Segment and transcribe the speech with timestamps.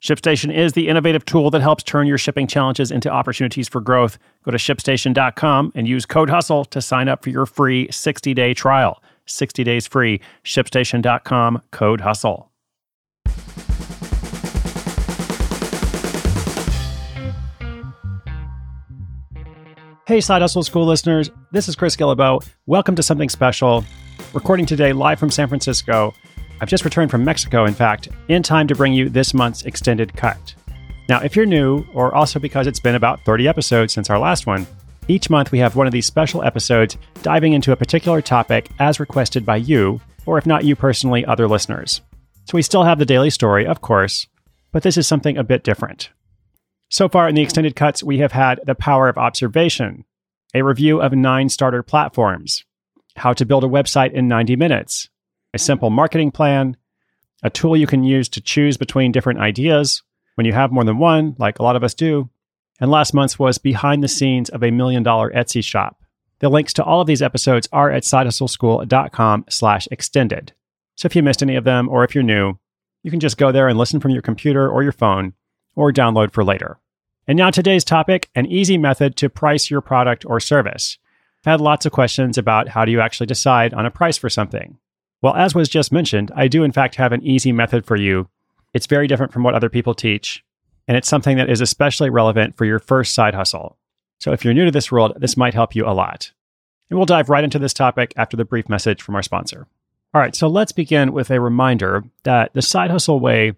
[0.00, 4.18] ShipStation is the innovative tool that helps turn your shipping challenges into opportunities for growth.
[4.44, 8.54] Go to shipstation.com and use code HUSTLE to sign up for your free 60 day
[8.54, 9.02] trial.
[9.26, 10.20] 60 days free.
[10.42, 12.50] ShipStation.com, code HUSTLE.
[20.06, 21.30] Hey, Side Hustle School listeners.
[21.52, 22.44] This is Chris Guillebeau.
[22.64, 23.84] Welcome to something special.
[24.32, 26.14] Recording today live from San Francisco.
[26.60, 30.14] I've just returned from Mexico, in fact, in time to bring you this month's extended
[30.14, 30.54] cut.
[31.08, 34.46] Now, if you're new, or also because it's been about 30 episodes since our last
[34.46, 34.66] one,
[35.08, 39.00] each month we have one of these special episodes diving into a particular topic as
[39.00, 42.00] requested by you, or if not you personally, other listeners.
[42.44, 44.26] So we still have the daily story, of course,
[44.70, 46.10] but this is something a bit different.
[46.90, 50.04] So far in the extended cuts, we have had the power of observation,
[50.54, 52.64] a review of nine starter platforms,
[53.16, 55.08] how to build a website in 90 minutes,
[55.54, 56.76] a simple marketing plan,
[57.42, 60.02] a tool you can use to choose between different ideas
[60.34, 62.28] when you have more than one, like a lot of us do.
[62.80, 66.02] And last month's was behind the scenes of a million dollar Etsy shop.
[66.38, 70.52] The links to all of these episodes are at sidehustleschool.com slash extended.
[70.96, 72.58] So if you missed any of them or if you're new,
[73.02, 75.34] you can just go there and listen from your computer or your phone
[75.76, 76.78] or download for later.
[77.26, 80.98] And now today's topic, an easy method to price your product or service.
[81.44, 84.28] I've had lots of questions about how do you actually decide on a price for
[84.28, 84.78] something.
[85.22, 88.28] Well, as was just mentioned, I do in fact have an easy method for you.
[88.72, 90.44] It's very different from what other people teach,
[90.88, 93.76] and it's something that is especially relevant for your first side hustle.
[94.18, 96.32] So if you're new to this world, this might help you a lot.
[96.88, 99.66] And we'll dive right into this topic after the brief message from our sponsor.
[100.12, 103.52] All right, so let's begin with a reminder that the side hustle way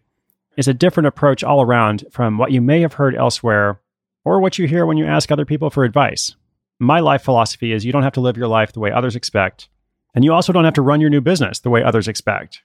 [0.57, 3.81] is a different approach all around from what you may have heard elsewhere
[4.25, 6.37] or what you hear when you ask other people for advice.
[6.79, 9.69] My life philosophy is you don't have to live your life the way others expect.
[10.15, 12.63] And you also don't have to run your new business the way others expect.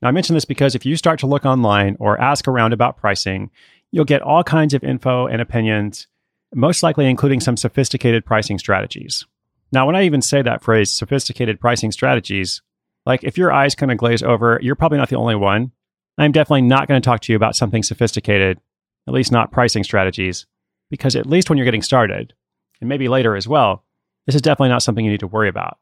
[0.00, 2.96] Now, I mention this because if you start to look online or ask around about
[2.96, 3.50] pricing,
[3.90, 6.06] you'll get all kinds of info and opinions,
[6.54, 9.24] most likely including some sophisticated pricing strategies.
[9.72, 12.62] Now, when I even say that phrase, sophisticated pricing strategies,
[13.06, 15.72] like if your eyes kind of glaze over, you're probably not the only one.
[16.16, 18.60] I'm definitely not going to talk to you about something sophisticated,
[19.06, 20.46] at least not pricing strategies,
[20.90, 22.34] because at least when you're getting started,
[22.80, 23.84] and maybe later as well,
[24.26, 25.78] this is definitely not something you need to worry about.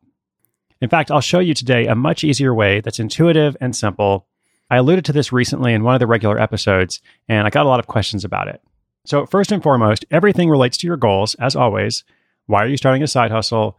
[0.80, 4.26] In fact, I'll show you today a much easier way that's intuitive and simple.
[4.70, 7.68] I alluded to this recently in one of the regular episodes, and I got a
[7.68, 8.60] lot of questions about it.
[9.06, 12.04] So, first and foremost, everything relates to your goals, as always.
[12.46, 13.78] Why are you starting a side hustle?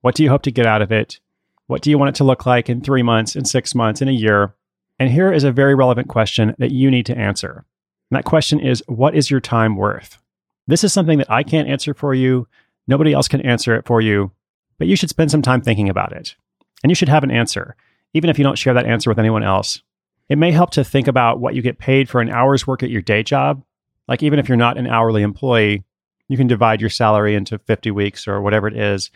[0.00, 1.20] What do you hope to get out of it?
[1.66, 4.08] What do you want it to look like in three months, in six months, in
[4.08, 4.54] a year?
[4.98, 7.64] And here is a very relevant question that you need to answer.
[8.10, 10.18] And that question is What is your time worth?
[10.66, 12.48] This is something that I can't answer for you.
[12.86, 14.32] Nobody else can answer it for you
[14.78, 16.34] but you should spend some time thinking about it.
[16.82, 17.76] And you should have an answer,
[18.14, 19.82] even if you don't share that answer with anyone else.
[20.28, 22.90] It may help to think about what you get paid for an hour's work at
[22.90, 23.62] your day job.
[24.06, 25.84] Like, even if you're not an hourly employee,
[26.28, 29.10] you can divide your salary into 50 weeks or whatever it is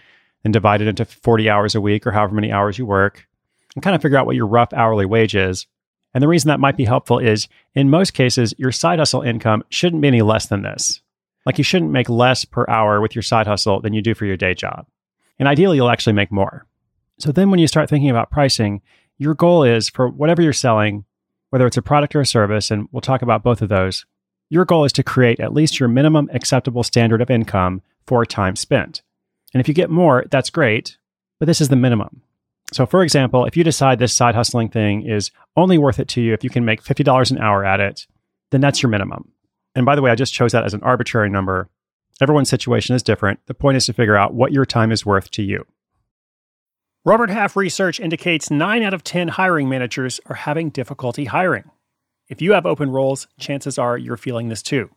[0.45, 3.27] and divide it into 40 hours a week or however many hours you work
[3.75, 5.67] and kind of figure out what your rough hourly wage is.
[6.15, 9.65] And the reason that might be helpful is in most cases, your side hustle income
[9.71, 11.01] shouldn't be any less than this.
[11.45, 14.27] Like, you shouldn't make less per hour with your side hustle than you do for
[14.27, 14.87] your day job.
[15.39, 16.67] And ideally, you'll actually make more.
[17.19, 18.83] So then when you start thinking about pricing,
[19.19, 21.05] your goal is for whatever you're selling,
[21.51, 24.05] whether it's a product or a service, and we'll talk about both of those,
[24.49, 28.57] your goal is to create at least your minimum acceptable standard of income for time
[28.57, 29.03] spent.
[29.55, 30.99] And if you get more, that's great,
[31.39, 32.23] but this is the minimum.
[32.73, 36.23] So, for example, if you decide this side hustling thing is only worth it to
[36.23, 38.07] you if you can make $50 an hour at it,
[38.51, 39.31] then that's your minimum.
[39.75, 41.69] And by the way, I just chose that as an arbitrary number
[42.23, 43.41] Everyone's situation is different.
[43.47, 45.67] The point is to figure out what your time is worth to you.
[47.05, 51.65] Robert Half research indicates 9 out of 10 hiring managers are having difficulty hiring.
[52.29, 54.89] If you have open roles, chances are you're feeling this too.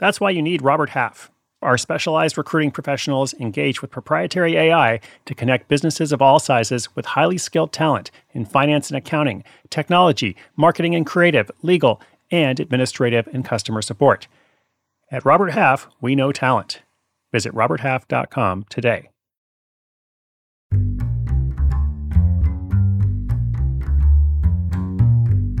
[0.00, 1.30] That's why you need Robert Half.
[1.62, 7.06] Our specialized recruiting professionals engage with proprietary AI to connect businesses of all sizes with
[7.06, 12.02] highly skilled talent in finance and accounting, technology, marketing and creative, legal,
[12.32, 14.26] and administrative and customer support.
[15.10, 16.82] At Robert Half, we know talent.
[17.32, 19.08] Visit roberthalf.com today.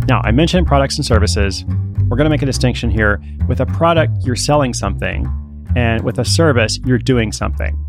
[0.06, 1.64] Now, I mentioned products and services.
[1.64, 3.22] We're going to make a distinction here.
[3.48, 5.26] With a product, you're selling something,
[5.74, 7.82] and with a service, you're doing something.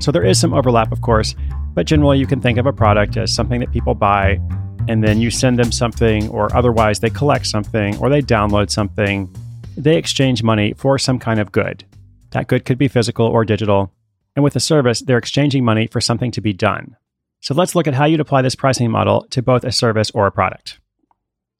[0.00, 1.34] So there is some overlap, of course,
[1.72, 4.38] but generally you can think of a product as something that people buy,
[4.86, 9.34] and then you send them something, or otherwise they collect something, or they download something.
[9.76, 11.84] They exchange money for some kind of good.
[12.30, 13.92] That good could be physical or digital.
[14.34, 16.96] And with a service, they're exchanging money for something to be done.
[17.40, 20.26] So let's look at how you'd apply this pricing model to both a service or
[20.26, 20.80] a product.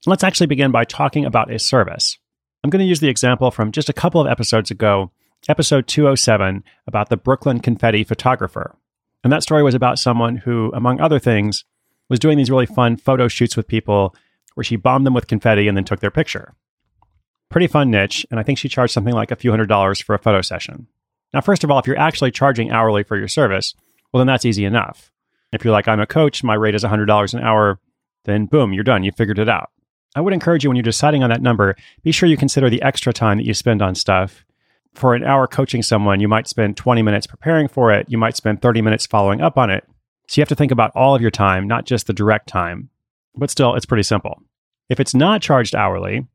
[0.06, 2.18] Let's actually begin by talking about a service.
[2.64, 5.10] I'm going to use the example from just a couple of episodes ago,
[5.48, 8.76] episode 207, about the Brooklyn confetti photographer.
[9.22, 11.64] And that story was about someone who, among other things,
[12.08, 14.14] was doing these really fun photo shoots with people
[14.54, 16.54] where she bombed them with confetti and then took their picture.
[17.48, 20.14] Pretty fun niche, and I think she charged something like a few hundred dollars for
[20.14, 20.86] a photo session.
[21.32, 23.74] Now, first of all, if you're actually charging hourly for your service,
[24.12, 25.12] well, then that's easy enough.
[25.52, 27.78] If you're like, I'm a coach, my rate is $100 an hour,
[28.24, 29.04] then boom, you're done.
[29.04, 29.70] You figured it out.
[30.14, 32.82] I would encourage you when you're deciding on that number, be sure you consider the
[32.82, 34.44] extra time that you spend on stuff.
[34.94, 38.34] For an hour coaching someone, you might spend 20 minutes preparing for it, you might
[38.36, 39.84] spend 30 minutes following up on it.
[40.28, 42.88] So you have to think about all of your time, not just the direct time.
[43.36, 44.42] But still, it's pretty simple.
[44.88, 46.26] If it's not charged hourly,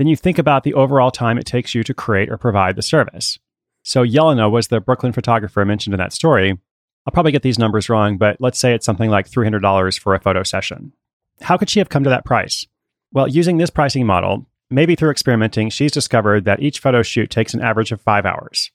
[0.00, 2.80] then you think about the overall time it takes you to create or provide the
[2.80, 3.38] service.
[3.82, 6.58] So Yelena was the Brooklyn photographer I mentioned in that story.
[7.06, 10.20] I'll probably get these numbers wrong, but let's say it's something like $300 for a
[10.20, 10.94] photo session.
[11.42, 12.66] How could she have come to that price?
[13.12, 17.52] Well, using this pricing model, maybe through experimenting, she's discovered that each photo shoot takes
[17.52, 18.70] an average of five hours.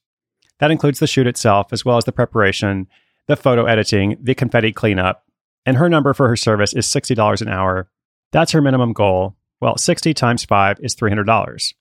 [0.59, 2.85] That includes the shoot itself, as well as the preparation,
[3.25, 5.25] the photo editing, the confetti cleanup,
[5.65, 7.89] and her number for her service is $60 an hour.
[8.31, 9.35] That's her minimum goal.
[9.65, 11.73] Well, 60 times 5 is $300.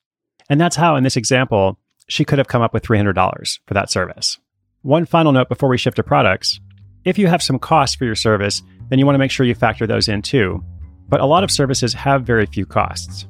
[0.49, 1.77] And that's how, in this example,
[2.07, 4.39] she could have come up with $300 for that service.
[4.81, 6.59] One final note before we shift to products
[7.05, 9.53] if you have some costs for your service, then you want to make sure you
[9.53, 10.63] factor those in too.
[11.07, 13.27] But a lot of services have very few costs,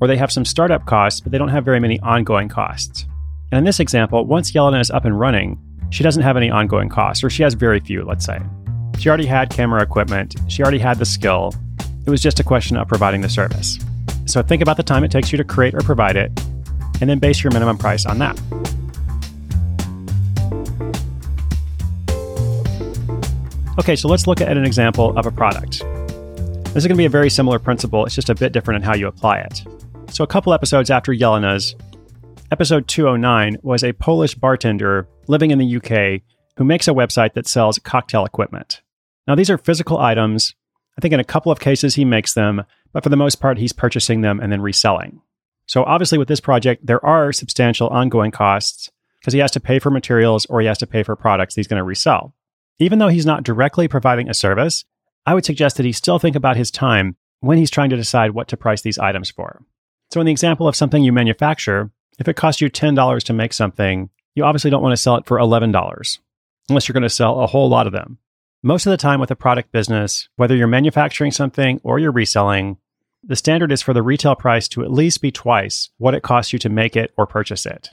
[0.00, 3.04] or they have some startup costs, but they don't have very many ongoing costs.
[3.52, 5.60] And in this example, once Yelena is up and running,
[5.90, 8.40] she doesn't have any ongoing costs, or she has very few, let's say.
[8.98, 11.52] She already had camera equipment, she already had the skill.
[12.06, 13.78] It was just a question of providing the service.
[14.30, 16.30] So think about the time it takes you to create or provide it,
[17.00, 18.40] and then base your minimum price on that.
[23.80, 25.80] Okay, so let's look at an example of a product.
[25.80, 28.82] This is going to be a very similar principle, it's just a bit different in
[28.84, 29.64] how you apply it.
[30.10, 31.74] So, a couple episodes after Yelena's,
[32.52, 36.22] episode 209 was a Polish bartender living in the UK
[36.56, 38.80] who makes a website that sells cocktail equipment.
[39.26, 40.54] Now, these are physical items.
[40.96, 42.62] I think in a couple of cases he makes them,
[42.92, 45.20] but for the most part, he's purchasing them and then reselling.
[45.66, 48.90] So, obviously, with this project, there are substantial ongoing costs
[49.20, 51.68] because he has to pay for materials or he has to pay for products he's
[51.68, 52.34] going to resell.
[52.78, 54.84] Even though he's not directly providing a service,
[55.26, 58.32] I would suggest that he still think about his time when he's trying to decide
[58.32, 59.62] what to price these items for.
[60.10, 63.52] So, in the example of something you manufacture, if it costs you $10 to make
[63.52, 66.18] something, you obviously don't want to sell it for $11,
[66.68, 68.18] unless you're going to sell a whole lot of them.
[68.62, 72.76] Most of the time with a product business, whether you're manufacturing something or you're reselling,
[73.24, 76.52] the standard is for the retail price to at least be twice what it costs
[76.52, 77.88] you to make it or purchase it.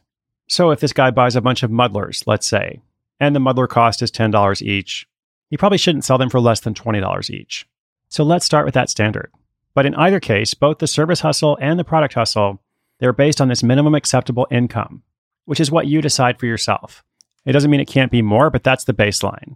[0.50, 2.82] So if this guy buys a bunch of muddlers, let's say,
[3.18, 5.08] and the muddler cost is $10 each,
[5.50, 7.66] he probably shouldn't sell them for less than $20 each.
[8.10, 9.32] So let's start with that standard.
[9.74, 12.62] But in either case, both the service hustle and the product hustle,
[13.00, 15.04] they're based on this minimum acceptable income,
[15.46, 17.06] which is what you decide for yourself.
[17.46, 19.56] It doesn't mean it can't be more, but that's the baseline.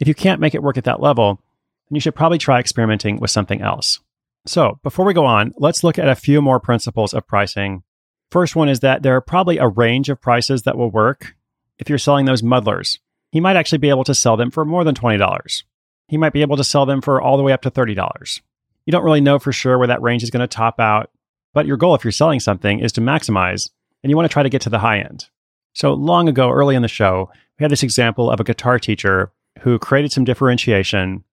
[0.00, 1.40] If you can't make it work at that level,
[1.88, 4.00] then you should probably try experimenting with something else.
[4.46, 7.82] So, before we go on, let's look at a few more principles of pricing.
[8.30, 11.34] First one is that there are probably a range of prices that will work
[11.80, 12.98] if you're selling those muddlers,
[13.32, 15.62] he might actually be able to sell them for more than $20.
[16.08, 18.40] He might be able to sell them for all the way up to $30.
[18.84, 21.10] You don't really know for sure where that range is going to top out,
[21.54, 23.70] but your goal if you're selling something is to maximize,
[24.02, 25.26] and you want to try to get to the high end.
[25.72, 29.32] So, long ago, early in the show, we had this example of a guitar teacher
[29.60, 31.24] who created some differentiation,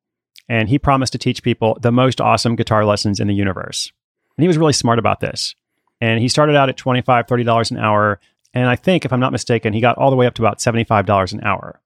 [0.49, 3.91] and he promised to teach people the most awesome guitar lessons in the universe.
[4.37, 5.55] And he was really smart about this.
[5.99, 8.19] And he started out at $25, $30 an hour.
[8.53, 10.59] And I think, if I'm not mistaken, he got all the way up to about
[10.59, 11.81] $75 an hour.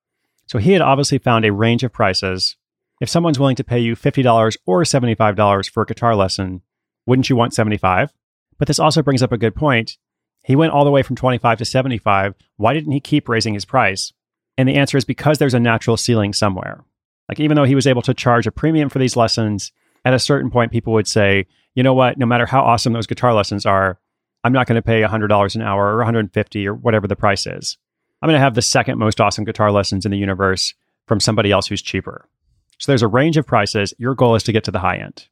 [0.47, 2.57] So he had obviously found a range of prices.
[2.99, 6.61] If someone's willing to pay you $50 or $75 for a guitar lesson,
[7.05, 8.13] wouldn't you want 75?
[8.57, 9.97] But this also brings up a good point.
[10.43, 12.35] He went all the way from 25 to 75.
[12.57, 14.13] Why didn't he keep raising his price?
[14.61, 16.83] And the answer is because there's a natural ceiling somewhere.
[17.27, 19.71] Like, even though he was able to charge a premium for these lessons,
[20.05, 23.07] at a certain point, people would say, you know what, no matter how awesome those
[23.07, 23.99] guitar lessons are,
[24.43, 27.79] I'm not going to pay $100 an hour or 150 or whatever the price is.
[28.21, 30.75] I'm going to have the second most awesome guitar lessons in the universe
[31.07, 32.29] from somebody else who's cheaper.
[32.77, 33.95] So there's a range of prices.
[33.97, 35.27] Your goal is to get to the high end.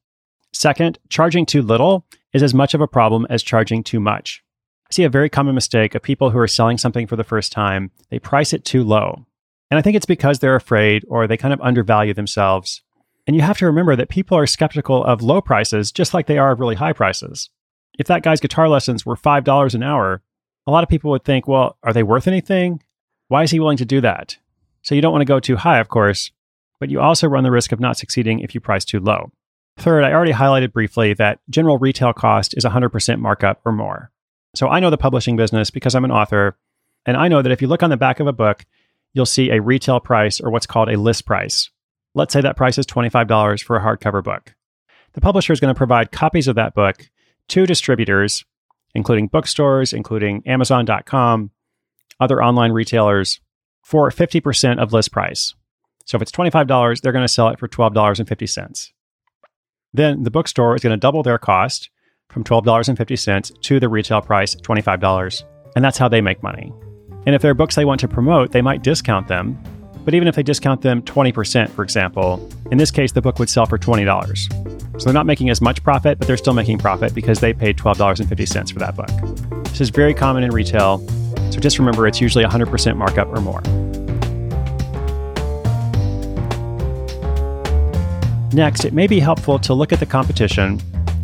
[0.52, 4.42] Second, charging too little is as much of a problem as charging too much.
[4.90, 7.52] I see a very common mistake of people who are selling something for the first
[7.52, 7.92] time.
[8.10, 9.24] They price it too low.
[9.70, 12.82] And I think it's because they're afraid or they kind of undervalue themselves.
[13.24, 16.38] And you have to remember that people are skeptical of low prices just like they
[16.38, 17.50] are of really high prices.
[18.00, 20.22] If that guy's guitar lessons were $5 an hour,
[20.66, 22.82] a lot of people would think, well, are they worth anything?
[23.28, 24.38] Why is he willing to do that?
[24.82, 26.32] So you don't want to go too high, of course,
[26.80, 29.30] but you also run the risk of not succeeding if you price too low.
[29.76, 34.10] Third, I already highlighted briefly that general retail cost is 100% markup or more.
[34.54, 36.56] So I know the publishing business because I'm an author,
[37.06, 38.66] and I know that if you look on the back of a book,
[39.12, 41.70] you'll see a retail price or what's called a list price.
[42.14, 44.54] Let's say that price is $25 for a hardcover book.
[45.12, 47.08] The publisher is going to provide copies of that book
[47.48, 48.44] to distributors,
[48.94, 51.50] including bookstores, including Amazon.com,
[52.18, 53.40] other online retailers,
[53.82, 55.54] for 50% of list price.
[56.04, 58.90] So if it's $25, they're going to sell it for $12.50.
[59.92, 61.90] Then the bookstore is going to double their cost
[62.30, 65.42] from $12.50 to the retail price, $25.
[65.76, 66.72] And that's how they make money.
[67.26, 69.58] And if there are books they want to promote, they might discount them.
[70.04, 73.50] But even if they discount them 20%, for example, in this case, the book would
[73.50, 75.00] sell for $20.
[75.00, 77.76] So they're not making as much profit, but they're still making profit because they paid
[77.76, 79.64] $12.50 for that book.
[79.64, 81.06] This is very common in retail.
[81.50, 83.60] So just remember it's usually 100% markup or more.
[88.52, 90.80] Next, it may be helpful to look at the competition,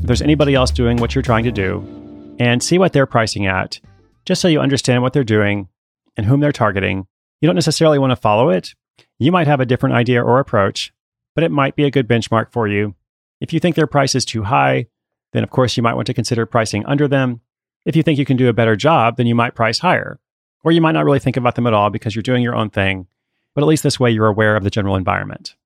[0.07, 3.81] there's anybody else doing what you're trying to do, and see what they're pricing at,
[4.25, 5.69] just so you understand what they're doing
[6.17, 7.07] and whom they're targeting.
[7.41, 8.75] You don't necessarily want to follow it.
[9.19, 10.93] You might have a different idea or approach,
[11.35, 12.95] but it might be a good benchmark for you.
[13.41, 14.87] If you think their price is too high,
[15.33, 17.41] then of course you might want to consider pricing under them.
[17.85, 20.19] If you think you can do a better job, then you might price higher.
[20.65, 22.71] Or you might not really think about them at all because you're doing your own
[22.71, 23.07] thing,
[23.55, 25.57] but at least this way you're aware of the general environment.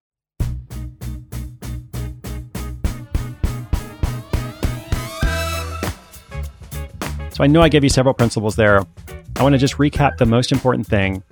[7.41, 8.85] So I know I gave you several principles there.
[9.37, 11.23] I want to just recap the most important thing.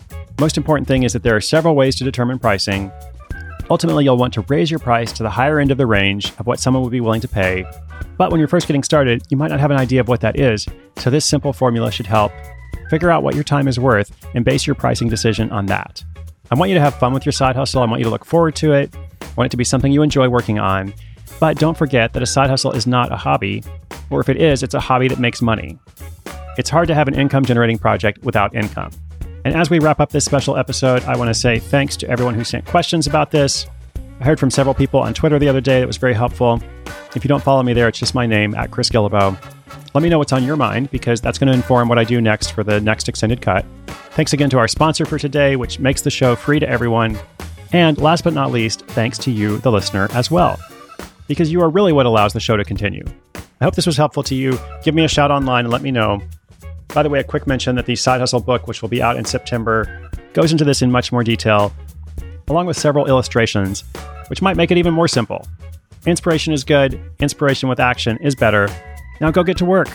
[0.41, 2.91] Most important thing is that there are several ways to determine pricing.
[3.69, 6.47] Ultimately, you'll want to raise your price to the higher end of the range of
[6.47, 7.67] what someone would be willing to pay.
[8.17, 10.41] But when you're first getting started, you might not have an idea of what that
[10.41, 10.67] is.
[10.97, 12.33] So this simple formula should help.
[12.89, 16.03] Figure out what your time is worth and base your pricing decision on that.
[16.51, 17.83] I want you to have fun with your side hustle.
[17.83, 18.97] I want you to look forward to it.
[18.97, 20.95] I want it to be something you enjoy working on.
[21.39, 23.63] But don't forget that a side hustle is not a hobby,
[24.11, 25.79] or if it is, it's a hobby that makes money.
[26.57, 28.91] It's hard to have an income generating project without income.
[29.45, 32.35] And as we wrap up this special episode, I want to say thanks to everyone
[32.35, 33.67] who sent questions about this.
[34.21, 36.61] I heard from several people on Twitter the other day that was very helpful.
[37.15, 39.39] If you don't follow me there, it's just my name at Chris Guillebeau.
[39.95, 42.21] Let me know what's on your mind because that's going to inform what I do
[42.21, 43.65] next for the next extended cut.
[44.11, 47.17] Thanks again to our sponsor for today, which makes the show free to everyone.
[47.73, 50.59] And last but not least, thanks to you, the listener, as well,
[51.29, 53.05] because you are really what allows the show to continue.
[53.61, 54.59] I hope this was helpful to you.
[54.85, 56.21] Give me a shout online and let me know.
[56.95, 59.17] By the way, a quick mention that the Side Hustle book, which will be out
[59.17, 61.73] in September, goes into this in much more detail,
[62.49, 63.85] along with several illustrations,
[64.29, 65.47] which might make it even more simple.
[66.07, 68.69] Inspiration is good, inspiration with action is better.
[69.21, 69.89] Now go get to work.